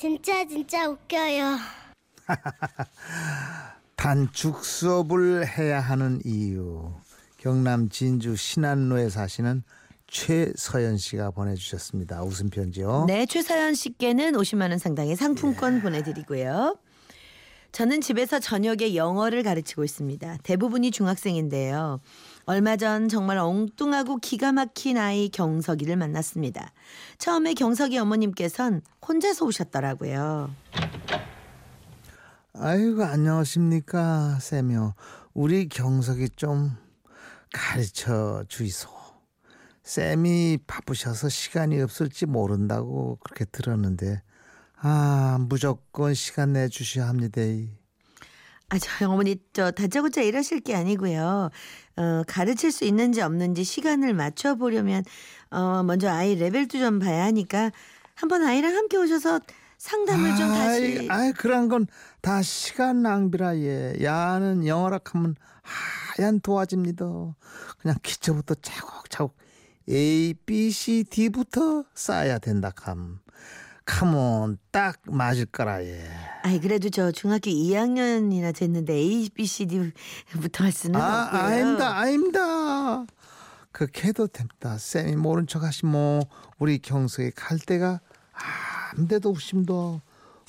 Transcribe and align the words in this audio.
진짜 0.00 0.46
진짜 0.46 0.88
웃겨요. 0.88 1.58
단축 3.96 4.64
수업을 4.64 5.46
해야 5.46 5.78
하는 5.78 6.22
이유. 6.24 6.94
경남 7.36 7.90
진주 7.90 8.34
신안로에 8.34 9.10
사시는 9.10 9.62
최서연 10.06 10.96
씨가 10.96 11.32
보내주셨습니다. 11.32 12.22
웃음 12.22 12.48
편지요. 12.48 13.04
네, 13.08 13.26
최서연 13.26 13.74
씨께는 13.74 14.32
50만 14.32 14.70
원 14.70 14.78
상당의 14.78 15.16
상품권 15.16 15.76
예. 15.76 15.80
보내드리고요. 15.82 16.78
저는 17.72 18.00
집에서 18.00 18.40
저녁에 18.40 18.94
영어를 18.96 19.42
가르치고 19.42 19.84
있습니다. 19.84 20.38
대부분이 20.42 20.90
중학생인데요. 20.90 22.00
얼마 22.44 22.76
전 22.76 23.08
정말 23.08 23.38
엉뚱하고 23.38 24.18
기가 24.18 24.52
막힌 24.52 24.98
아이 24.98 25.28
경석이를 25.28 25.96
만났습니다. 25.96 26.72
처음에 27.18 27.54
경석이 27.54 27.96
어머님께선 27.98 28.82
혼자서 29.06 29.46
오셨더라고요. 29.46 30.50
아이고 32.54 33.04
안녕하십니까 33.04 34.38
쌤이요. 34.40 34.94
우리 35.32 35.68
경석이 35.68 36.30
좀 36.30 36.76
가르쳐 37.52 38.44
주이소. 38.48 38.88
쌤이 39.84 40.58
바쁘셔서 40.66 41.28
시간이 41.28 41.80
없을지 41.80 42.26
모른다고 42.26 43.18
그렇게 43.22 43.44
들었는데 43.44 44.22
아 44.82 45.36
무조건 45.40 46.14
시간 46.14 46.54
내 46.54 46.68
주셔야 46.68 47.08
합니다. 47.08 47.40
아, 48.70 48.78
저 48.78 49.10
어머니 49.10 49.36
저 49.52 49.70
다짜고짜 49.72 50.22
이러실 50.22 50.60
게 50.60 50.74
아니고요. 50.74 51.50
어, 51.96 52.22
가르칠 52.26 52.70
수 52.72 52.84
있는지 52.84 53.20
없는지 53.20 53.64
시간을 53.64 54.14
맞춰 54.14 54.54
보려면 54.54 55.04
어, 55.50 55.82
먼저 55.82 56.08
아이 56.08 56.36
레벨도 56.36 56.78
좀 56.78 56.98
봐야 56.98 57.24
하니까 57.24 57.72
한번 58.14 58.44
아이랑 58.44 58.74
함께 58.74 58.96
오셔서 58.96 59.40
상담을 59.76 60.36
좀 60.36 60.48
다시 60.48 60.98
아이, 60.98 61.08
아이 61.08 61.32
그런 61.32 61.68
건 61.68 61.86
다 62.22 62.42
시간 62.42 63.02
낭비라 63.02 63.56
예. 63.56 63.94
야는 64.02 64.66
영어락하면 64.66 65.36
하얀 65.62 66.38
도화집니다. 66.40 67.06
그냥 67.78 67.96
기초부터 68.02 68.56
차곡차곡 68.56 69.36
A, 69.88 70.34
B, 70.44 70.70
C, 70.70 71.04
D부터 71.04 71.84
쌓아야 71.94 72.38
된다 72.38 72.70
감. 72.70 73.20
카몬 73.90 74.56
딱 74.70 75.00
맞을 75.06 75.46
거라 75.46 75.82
예. 75.82 76.08
아이 76.44 76.60
그래도 76.60 76.88
저 76.90 77.10
중학교 77.10 77.50
2학년이나 77.50 78.54
됐는데 78.54 78.94
A, 78.94 79.28
B, 79.34 79.44
C, 79.44 79.66
D부터 79.66 80.62
할 80.62 80.70
수는 80.70 81.00
아, 81.00 81.24
없고요. 81.24 81.40
아닙니다, 81.42 81.96
아닙니다. 81.98 83.04
그렇게 83.72 84.08
해도 84.08 84.28
됩니다. 84.28 84.78
쌤이 84.78 85.16
모른 85.16 85.48
척 85.48 85.64
하시면 85.64 86.22
우리 86.60 86.78
경석이 86.78 87.32
갈 87.32 87.58
데가 87.58 88.00
아무데도 88.94 89.28
없습니다. 89.28 89.72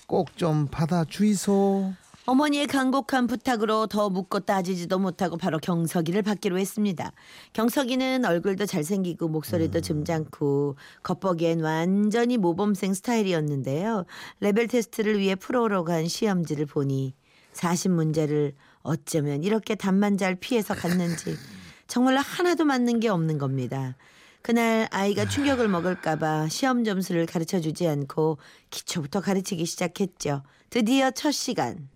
꼭좀 0.06 0.68
받아 0.68 1.04
주이소. 1.04 1.94
어머니의 2.26 2.68
간곡한 2.68 3.26
부탁으로 3.26 3.88
더 3.88 4.10
묻고 4.10 4.42
따지지도 4.42 5.00
못하고 5.00 5.38
바로 5.38 5.58
경석이를 5.58 6.22
받기로 6.22 6.60
했습니다. 6.60 7.12
경석이는 7.54 8.26
얼굴도 8.26 8.68
잘생기고 8.68 9.28
목소리도 9.28 9.82
점잖고 9.82 10.76
겉보기엔 11.02 11.62
완전히 11.62 12.38
모범생 12.38 12.94
스타일이었는데요. 12.94 14.06
레벨 14.40 14.68
테스트를 14.68 15.18
위해 15.18 15.34
풀으라고 15.34 15.84
한 15.84 16.08
시험지를 16.08 16.68
보니 16.68 17.16
40문제를 17.54 18.54
어쩌면 18.84 19.44
이렇게 19.44 19.74
답만 19.74 20.18
잘 20.18 20.36
피해서 20.36 20.76
갔는지 20.76 21.36
정말로 21.88 22.20
하나도 22.20 22.66
맞는 22.66 23.00
게 23.00 23.10
없는 23.10 23.40
겁니다. 23.40 23.98
그날 24.44 24.88
아이가 24.92 25.28
충격을 25.28 25.68
먹을까봐 25.68 26.50
시험 26.50 26.84
점수를 26.84 27.26
가르쳐 27.26 27.60
주지 27.60 27.88
않고 27.88 28.38
기초부터 28.70 29.22
가르치기 29.22 29.66
시작했죠. 29.66 30.44
드디어 30.70 31.12
첫 31.12 31.32
시간. 31.32 31.90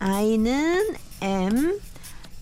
아이는 0.00 0.96
M, 1.20 1.78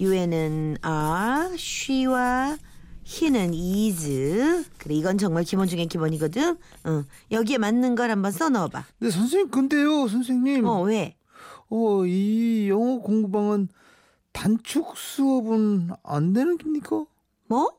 U에는 0.01 0.77
R, 0.81 1.55
she와 1.55 2.57
he는 3.05 3.53
is. 3.53 4.65
그래 4.79 4.95
이건 4.95 5.19
정말 5.19 5.43
기본 5.43 5.67
중에 5.67 5.87
기본이거든. 5.87 6.53
어, 6.53 7.05
여기에 7.33 7.59
맞는 7.59 7.97
걸 7.97 8.13
한번 8.13 8.31
써 8.31 8.49
넣어봐. 8.49 8.85
네 9.01 9.11
선생님 9.11 9.51
근데요 9.51 10.07
선생님 10.07 10.65
어 10.67 10.83
왜? 10.83 11.17
어, 11.69 12.07
이 12.07 12.69
영어 12.71 13.01
공부방은 13.01 13.69
단축 14.33 14.97
수업은 14.97 15.91
안 16.05 16.33
되는 16.33 16.59
겁니까? 16.59 17.05
뭐? 17.49 17.73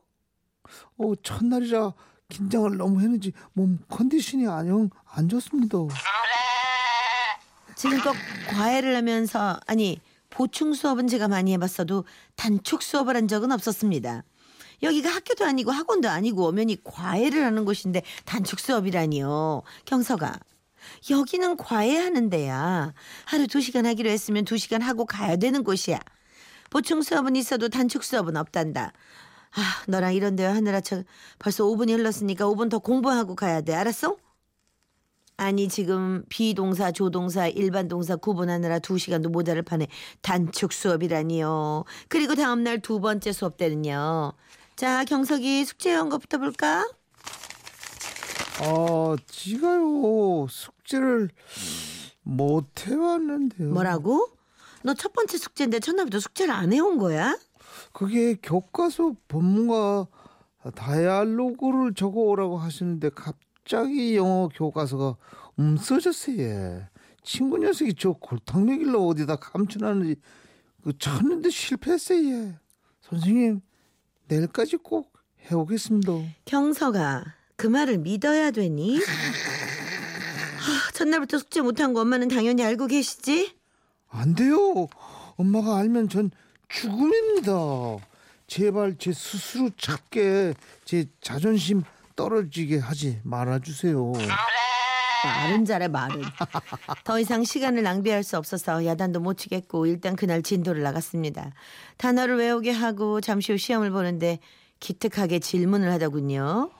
어, 0.98 1.12
첫날이라 1.22 1.94
긴장을 2.28 2.76
너무 2.76 3.00
했는지 3.00 3.32
몸 3.54 3.78
컨디션이 3.88 4.46
안, 4.46 4.90
안 5.06 5.28
좋습니다. 5.30 5.78
지금껏 7.80 8.14
과외를 8.50 8.94
하면서 8.94 9.58
아니 9.66 9.98
보충 10.28 10.74
수업은 10.74 11.08
제가 11.08 11.28
많이 11.28 11.54
해봤어도 11.54 12.04
단축 12.36 12.82
수업을 12.82 13.16
한 13.16 13.26
적은 13.26 13.52
없었습니다. 13.52 14.22
여기가 14.82 15.08
학교도 15.08 15.46
아니고 15.46 15.70
학원도 15.70 16.10
아니고 16.10 16.46
엄연히 16.46 16.76
과외를 16.84 17.42
하는 17.42 17.64
곳인데 17.64 18.02
단축 18.26 18.60
수업이라니요. 18.60 19.62
경서가 19.86 20.38
여기는 21.08 21.56
과외하는 21.56 22.28
데야. 22.28 22.92
하루 23.24 23.46
두 23.46 23.62
시간 23.62 23.86
하기로 23.86 24.10
했으면 24.10 24.44
두 24.44 24.58
시간 24.58 24.82
하고 24.82 25.06
가야 25.06 25.36
되는 25.36 25.64
곳이야. 25.64 26.00
보충 26.68 27.00
수업은 27.00 27.34
있어도 27.34 27.70
단축 27.70 28.04
수업은 28.04 28.36
없단다. 28.36 28.92
아, 29.52 29.82
너랑 29.88 30.12
이런 30.12 30.36
대화 30.36 30.54
하느라 30.54 30.82
저 30.82 31.02
벌써 31.38 31.64
5분이 31.64 31.96
흘렀으니까 31.96 32.44
5분 32.44 32.68
더 32.68 32.78
공부하고 32.78 33.36
가야 33.36 33.62
돼. 33.62 33.72
알았어? 33.74 34.18
아니 35.40 35.68
지금 35.68 36.22
비동사, 36.28 36.92
조동사, 36.92 37.48
일반 37.48 37.88
동사 37.88 38.14
구분하느라 38.14 38.78
두 38.78 38.98
시간도 38.98 39.30
모자를 39.30 39.62
판에 39.62 39.86
단축 40.20 40.70
수업이라니요. 40.70 41.84
그리고 42.08 42.34
다음 42.34 42.62
날 42.62 42.80
두 42.80 43.00
번째 43.00 43.32
수업 43.32 43.56
때는요. 43.56 44.34
자 44.76 45.02
경석이 45.04 45.64
숙제한 45.64 46.10
것부터 46.10 46.36
볼까? 46.36 46.86
아, 48.62 49.16
지가요, 49.28 50.46
숙제를 50.50 51.30
못 52.22 52.66
해왔는데요. 52.86 53.70
뭐라고? 53.72 54.28
너 54.82 54.92
첫 54.94 55.14
번째 55.14 55.38
숙제인데 55.38 55.80
첫날부터 55.80 56.20
숙제를 56.20 56.52
안 56.52 56.70
해온 56.74 56.98
거야? 56.98 57.38
그게 57.94 58.34
교과서 58.42 59.14
본문과 59.28 60.06
다이알로그를 60.74 61.94
적어오라고 61.94 62.58
하시는데 62.58 63.08
갑 63.14 63.36
자기 63.64 64.16
영어 64.16 64.48
교과서가 64.48 65.16
없어졌어요. 65.58 66.38
예. 66.40 66.88
친구 67.22 67.58
녀석이 67.58 67.94
저 67.98 68.12
골탕 68.12 68.66
먹일러 68.66 69.00
어디다 69.00 69.36
감춰놨는지 69.36 70.16
그 70.82 70.96
찾는데 70.98 71.50
실패했어요. 71.50 72.28
예. 72.28 72.54
선생님 73.02 73.60
내일까지 74.28 74.76
꼭 74.78 75.12
해오겠습니다. 75.50 76.12
경서가 76.44 77.24
그 77.56 77.66
말을 77.66 77.98
믿어야 77.98 78.50
되니? 78.50 78.96
하, 78.96 80.92
첫날부터 80.92 81.38
숙제 81.38 81.60
못한 81.60 81.92
거 81.92 82.00
엄마는 82.00 82.28
당연히 82.28 82.62
알고 82.64 82.86
계시지? 82.86 83.54
안 84.08 84.34
돼요. 84.34 84.88
엄마가 85.36 85.76
알면 85.78 86.08
전 86.08 86.30
죽음입니다. 86.68 87.52
제발 88.46 88.96
제 88.98 89.12
스스로 89.12 89.70
찾게 89.76 90.54
제 90.84 91.06
자존심 91.20 91.82
떨어지게 92.20 92.78
하지 92.78 93.18
말아주세요. 93.24 94.12
말은 95.24 95.64
잘해 95.64 95.88
말은. 95.88 96.22
더 97.04 97.18
이상 97.18 97.44
시간을 97.44 97.82
낭비할 97.82 98.22
수 98.22 98.36
없어서 98.36 98.84
야단도 98.84 99.20
못 99.20 99.38
치겠고 99.38 99.86
일단 99.86 100.16
그날 100.16 100.42
진도를 100.42 100.82
나갔습니다. 100.82 101.50
단어를 101.96 102.36
외우게 102.36 102.72
하고 102.72 103.22
잠시 103.22 103.52
후 103.52 103.58
시험을 103.58 103.90
보는데 103.90 104.38
기특하게 104.80 105.38
질문을 105.38 105.90
하더군요. 105.92 106.70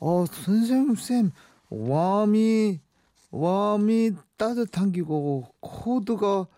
어 0.00 0.24
선생님 0.26 0.96
쌤 0.96 1.30
웜이 1.68 2.80
웜이 3.30 4.10
따뜻한 4.36 4.90
기고 4.90 5.46
코드가 5.60 6.48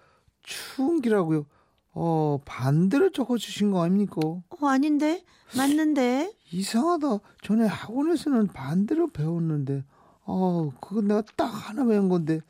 추운 0.43 1.03
기라고요. 1.03 1.45
어 1.95 2.41
반대로 2.45 3.11
적어주신 3.13 3.71
거 3.71 3.83
아닙니까? 3.85 4.21
어 4.25 4.67
아닌데 4.67 5.25
맞는데 5.57 6.33
이상하다. 6.51 7.19
전에 7.43 7.67
학원에서는 7.67 8.49
반대로 8.49 9.09
배웠는데, 9.09 9.85
아, 10.25 10.71
그거 10.81 11.01
내가 11.03 11.23
딱 11.37 11.47
하나 11.47 11.85
배운 11.85 12.09
건데 12.09 12.41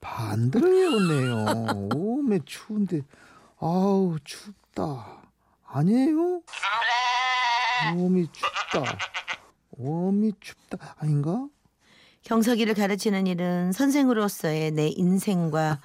반대로 0.00 0.66
배웠네요. 0.68 1.90
오메 1.94 2.40
추운데, 2.44 3.02
아우 3.58 4.16
춥다. 4.24 5.22
아니에요? 5.66 6.42
몸이 7.94 8.28
춥다. 8.32 8.98
몸이 9.76 10.32
춥다. 10.40 10.94
아닌가? 10.98 11.48
경석이를 12.30 12.74
가르치는 12.74 13.28
일은 13.28 13.70
선생으로서의 13.70 14.72
내 14.72 14.88
인생과 14.88 15.80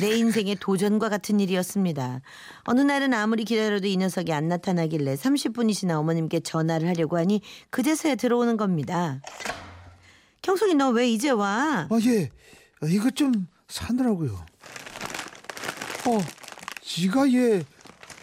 내 0.00 0.16
인생의 0.16 0.56
도전과 0.58 1.10
같은 1.10 1.38
일이었습니다. 1.38 2.22
어느 2.64 2.80
날은 2.80 3.12
아무리 3.12 3.44
기다려도 3.44 3.86
이 3.86 3.98
녀석이 3.98 4.32
안 4.32 4.48
나타나길래 4.48 5.14
30분이 5.16 5.74
지나 5.74 5.98
어머님께 5.98 6.40
전화를 6.40 6.88
하려고 6.88 7.18
하니 7.18 7.42
그제서야 7.68 8.14
들어오는 8.14 8.56
겁니다. 8.56 9.20
경석이 10.40 10.76
너 10.76 10.88
왜 10.92 11.10
이제 11.10 11.28
와? 11.28 11.86
아, 11.90 11.98
예. 12.06 12.30
아, 12.80 12.86
이것 12.86 13.14
좀 13.14 13.46
사느라고요. 13.68 14.32
어, 16.06 16.18
지가 16.80 17.30
예. 17.32 17.62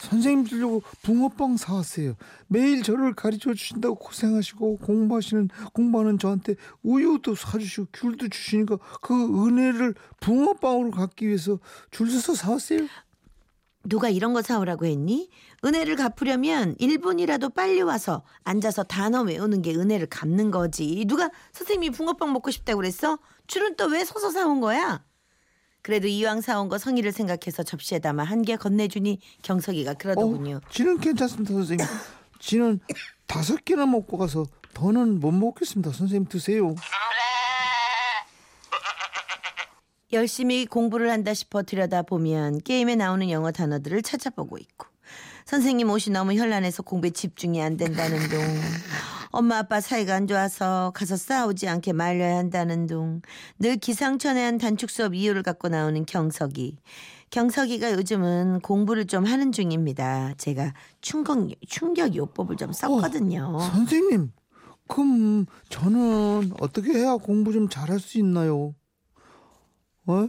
선생님 0.10 0.46
주려고 0.46 0.82
붕어빵 1.04 1.58
사왔어요. 1.58 2.16
매일 2.48 2.82
저를 2.84 3.14
가르쳐 3.14 3.54
주신다고 3.54 3.96
고생하시고 3.96 4.78
공부하시는 4.78 5.50
공부하는 5.74 6.18
저한테 6.18 6.56
우유도 6.84 7.36
사주시고 7.36 7.88
귤도 7.94 8.30
주시니까 8.30 8.78
그 9.02 9.14
은혜를 9.14 9.94
붕어빵으로 10.20 10.92
갚기 10.92 11.28
위해서 11.28 11.60
줄 11.92 12.10
서서 12.10 12.34
사왔어요. 12.36 12.88
누가 13.86 14.10
이런 14.10 14.34
거 14.34 14.42
사오라고 14.42 14.86
했니? 14.86 15.30
은혜를 15.64 15.96
갚으려면 15.96 16.76
1분이라도 16.76 17.54
빨리 17.54 17.82
와서 17.82 18.24
앉아서 18.44 18.84
단어 18.84 19.22
외우는 19.22 19.62
게 19.62 19.74
은혜를 19.74 20.08
갚는 20.08 20.52
거지. 20.52 21.06
누가 21.08 21.30
선생님이 21.54 21.96
붕어빵 21.96 22.34
먹고 22.34 22.52
싶다고 22.52 22.78
그랬어? 22.78 23.18
줄은 23.48 23.76
또 23.78 23.86
왜 23.88 24.04
서서 24.04 24.32
사온 24.32 24.60
거야? 24.60 25.04
그래도 25.82 26.08
이왕 26.08 26.42
사온 26.42 26.68
거 26.70 26.78
성의를 26.78 27.12
생각해서 27.12 27.64
접시에 27.64 28.00
담아 28.00 28.24
한 28.24 28.42
개 28.44 28.56
건네주니 28.56 29.20
경석이가 29.42 29.94
그러더군요. 29.96 30.58
어, 30.58 30.70
지는 30.72 30.98
괜찮습니다, 31.00 31.54
선생님. 31.54 31.86
지는 32.40 32.80
다섯 33.28 33.64
개나 33.66 33.86
먹고 33.86 34.18
가서 34.18 34.46
더는 34.74 35.20
못 35.20 35.32
먹겠습니다. 35.32 35.92
선생님 35.92 36.28
드세요. 36.28 36.76
열심히 40.12 40.66
공부를 40.66 41.12
한다 41.12 41.34
싶어 41.36 41.62
들여다보면 41.64 42.62
게임에 42.64 42.96
나오는 42.96 43.30
영어 43.30 43.52
단어들을 43.52 44.02
찾아보고 44.02 44.58
있고 44.58 44.88
선생님 45.46 45.90
옷이 45.90 46.14
너무 46.14 46.34
현란해서 46.34 46.84
공부에 46.84 47.10
집중이 47.10 47.62
안 47.62 47.78
된다는 47.78 48.18
둥 48.30 48.40
엄마 49.32 49.58
아빠 49.60 49.80
사이가 49.82 50.16
안 50.16 50.28
좋아서 50.28 50.92
가서 50.96 51.16
싸우지 51.18 51.68
않게 51.68 51.94
말려야 51.94 52.38
한다는 52.38 52.88
둥 52.88 53.22
늘 53.60 53.78
기상천외한 53.78 54.58
단축 54.58 54.90
수업 54.90 55.14
이유를 55.16 55.44
갖고 55.44 55.68
나오는 55.70 56.06
경석이 56.06 56.78
경석이가 57.30 57.94
요즘은 57.94 58.60
공부를 58.62 59.06
좀 59.06 59.26
하는 59.26 59.52
중입니다 59.52 60.34
제가 60.38 60.74
충격, 61.02 61.48
충격 61.68 62.16
요법을 62.16 62.56
좀 62.58 62.72
썼거든요 62.72 63.60
선생님, 63.60 64.32
그럼 64.88 65.46
저는 65.70 66.54
어떻게 66.60 66.94
해야 66.94 67.16
공부 67.18 67.54
좀 67.54 67.70
잘할 67.70 68.00
수 68.00 68.18
있나요? 68.18 68.74
어? 70.08 70.28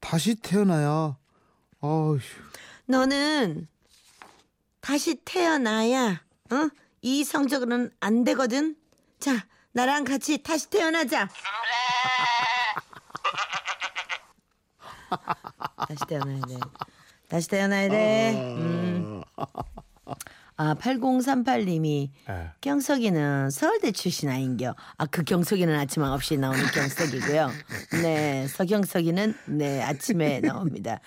다시 0.00 0.34
태어나야. 0.34 1.16
아휴. 1.80 2.18
너는 2.86 3.66
다시 4.84 5.16
태어나야 5.24 6.20
어? 6.50 6.68
이 7.00 7.24
성적으로는 7.24 7.90
안 8.00 8.22
되거든. 8.24 8.76
자, 9.18 9.46
나랑 9.72 10.04
같이 10.04 10.42
다시 10.42 10.68
태어나자. 10.68 11.26
다시 15.88 16.04
태어나야 16.06 16.40
돼. 16.42 16.56
다시 17.28 17.48
태어나야 17.48 17.88
돼. 17.88 18.56
음. 18.58 19.13
아, 20.64 20.74
8038님이 20.76 22.08
경석이는 22.62 23.50
서울대 23.50 23.92
출신 23.92 24.30
아인겨. 24.30 24.74
아, 24.96 25.06
그 25.06 25.22
경석이는 25.22 25.74
아침 25.78 26.02
9시에 26.02 26.38
나오는 26.38 26.64
경석이고요. 26.64 27.50
네, 28.02 28.46
서경석이는 28.48 29.34
네, 29.46 29.82
아침에 29.82 30.40
나옵니다. 30.40 31.00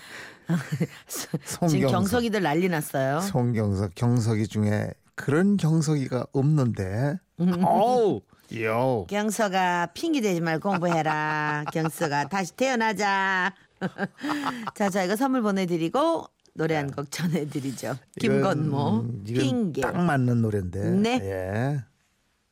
지금 1.08 1.40
송경석. 1.44 1.92
경석이들 1.92 2.44
난리 2.44 2.70
났어요. 2.70 3.20
송경석, 3.22 3.96
경석이 3.96 4.48
중에 4.48 4.92
그런 5.16 5.58
경석이가 5.58 6.28
없는데. 6.34 7.18
어우, 7.40 8.22
요. 8.62 9.06
경석아 9.10 9.88
핑계 9.96 10.22
대지 10.22 10.40
말고 10.40 10.70
공부해라. 10.70 11.66
경석아 11.74 12.28
다시 12.28 12.54
태어나자. 12.56 13.56
자, 14.76 14.90
자 14.90 15.04
이거 15.04 15.16
선물 15.16 15.42
보내드리고 15.42 16.28
노래 16.58 16.76
한 16.76 16.92
곡 16.92 17.12
전해드리죠. 17.12 17.98
김건모 18.20 18.90
음, 19.02 19.24
핑계. 19.24 19.82
딱 19.82 19.96
맞는 19.96 20.42
노래인데. 20.42 20.90
네. 20.90 21.20
예. 21.22 21.84